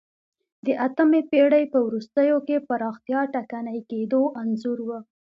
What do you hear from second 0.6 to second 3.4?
د اتمې پېړۍ په وروستیو کې پراختیا